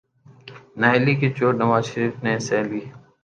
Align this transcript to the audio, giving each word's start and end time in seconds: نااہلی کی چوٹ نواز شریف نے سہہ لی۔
نااہلی 0.79 1.13
کی 1.19 1.29
چوٹ 1.37 1.53
نواز 1.61 1.83
شریف 1.91 2.15
نے 2.23 2.33
سہہ 2.47 2.63
لی۔ 2.69 2.81